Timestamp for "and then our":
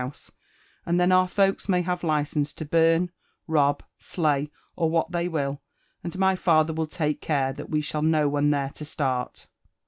0.83-1.27